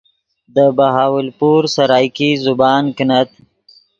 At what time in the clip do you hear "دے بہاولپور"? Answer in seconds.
0.53-1.61